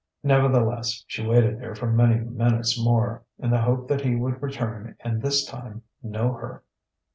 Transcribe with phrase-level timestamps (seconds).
[0.23, 4.95] Nevertheless she waited there for many minutes more, in the hope that he would return
[5.01, 6.63] and this time know her.